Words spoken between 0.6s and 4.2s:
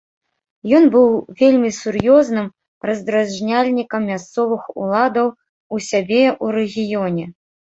Ён быў вельмі сур'ёзным раздражняльнікам